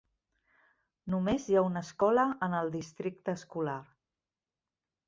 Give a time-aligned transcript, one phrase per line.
[1.15, 3.79] Només hi ha una escola en el districte escolar.